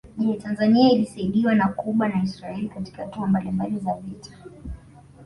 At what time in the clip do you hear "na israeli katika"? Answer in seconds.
2.07-3.01